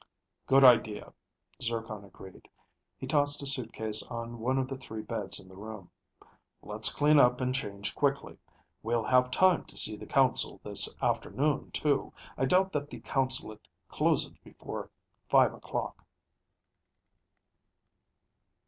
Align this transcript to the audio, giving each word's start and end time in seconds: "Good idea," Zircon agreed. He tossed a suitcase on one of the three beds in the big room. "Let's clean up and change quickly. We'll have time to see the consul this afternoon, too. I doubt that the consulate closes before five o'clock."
"Good 0.47 0.63
idea," 0.63 1.13
Zircon 1.61 2.03
agreed. 2.03 2.47
He 2.97 3.05
tossed 3.05 3.43
a 3.43 3.45
suitcase 3.45 4.01
on 4.01 4.39
one 4.39 4.57
of 4.57 4.67
the 4.67 4.75
three 4.75 5.03
beds 5.03 5.39
in 5.39 5.47
the 5.47 5.53
big 5.53 5.61
room. 5.63 5.91
"Let's 6.63 6.91
clean 6.91 7.19
up 7.19 7.39
and 7.39 7.53
change 7.53 7.93
quickly. 7.93 8.39
We'll 8.81 9.03
have 9.03 9.29
time 9.29 9.63
to 9.65 9.77
see 9.77 9.95
the 9.95 10.07
consul 10.07 10.59
this 10.63 10.95
afternoon, 11.03 11.69
too. 11.69 12.11
I 12.35 12.45
doubt 12.45 12.71
that 12.71 12.89
the 12.89 13.01
consulate 13.01 13.67
closes 13.89 14.35
before 14.39 14.89
five 15.29 15.53
o'clock." 15.53 16.03